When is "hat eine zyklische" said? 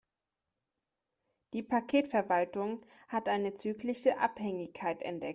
3.07-4.17